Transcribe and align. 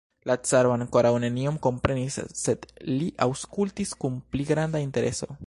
La 0.27 0.35
caro 0.51 0.71
ankoraŭ 0.75 1.11
nenion 1.23 1.59
komprenis, 1.67 2.17
sed 2.39 2.67
li 2.95 3.11
aŭskultis 3.27 3.95
kun 4.05 4.21
pli 4.35 4.49
granda 4.55 4.85
intereso. 4.89 5.33